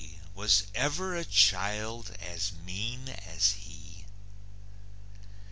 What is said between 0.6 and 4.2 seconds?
ever a child as mean as he?"